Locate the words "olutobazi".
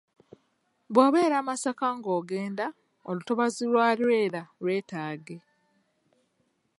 3.09-3.63